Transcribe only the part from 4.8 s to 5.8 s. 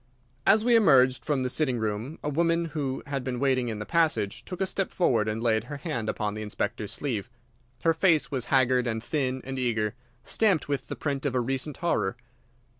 forward and laid her